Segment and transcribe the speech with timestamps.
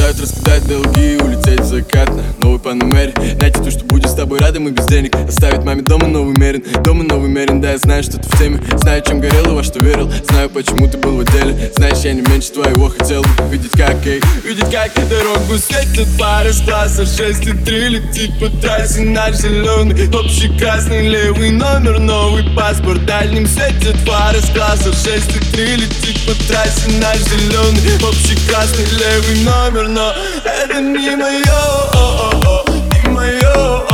[0.00, 4.14] Мечтают раскидать долги и улететь в закат на новый панамере Найти то, что будет с
[4.14, 5.14] тобой рядом и без денег.
[5.14, 8.62] Оставить маме дома новый мерин, дома новый мерин Да, я знаю, что ты в теме,
[8.78, 10.10] знаю, чем горел и во что верил.
[10.24, 11.70] Знаю, почему ты был в отделе.
[11.76, 16.62] Знаешь, я не меньше твоего хотел Видеть как, эй, видеть как дорогу светит пара с
[16.62, 20.08] класса 6 и 3 Летит по трассе наш зеленый.
[20.16, 23.04] Общий красный левый номер, новый паспорт.
[23.04, 28.02] Дальним светит фары с класса 6 и 3 Летит по трассе наш зеленый.
[28.02, 28.29] Общий
[28.60, 30.12] красный левый номер, но
[30.44, 31.42] это не мое
[32.92, 33.89] Не мое,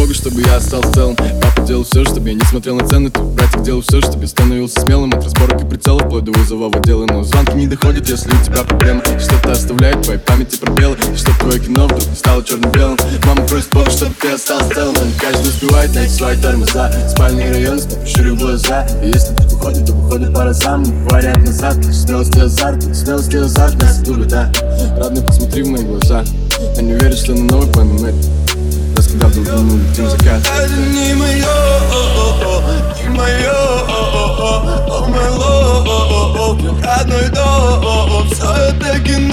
[0.00, 1.14] Бога, чтобы я остался целым.
[1.14, 3.10] Папа делал все, чтобы я не смотрел на цены.
[3.10, 5.12] Ты, братик, делал все, чтобы я становился смелым.
[5.12, 8.42] От разборок и прицелов, вплоть до вызова в отделы Но звонки не доходят, если у
[8.42, 9.02] тебя проблемы.
[9.20, 10.96] Что-то оставляет в твоей памяти пробелы.
[11.12, 14.94] И что твое кино вдруг не стало черно-белым Мама просит Бога, чтобы ты остался целым.
[14.94, 16.90] Но не каждый успевает найти свои тормоза.
[17.10, 18.86] Спальный район, шире глаза.
[19.04, 23.74] И если тут выходит, то выходит по разам Вариант назад, смелость и азарт Смелость азарт.
[23.82, 24.50] Нас дуры, да.
[24.96, 26.24] Родной, посмотри в мои глаза.
[26.76, 28.14] Я не верю, что на новый панамет
[29.14, 31.44] Долгину, летим в закат Это не мое,
[33.02, 33.52] не мое,
[34.88, 39.29] о мой лов Родной дом, все это кино